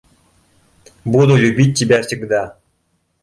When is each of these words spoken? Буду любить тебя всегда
Буду 1.05 1.35
любить 1.35 1.77
тебя 1.77 2.01
всегда 2.01 2.59